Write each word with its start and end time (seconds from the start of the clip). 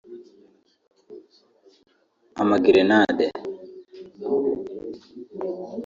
Amagerenade 2.41 3.27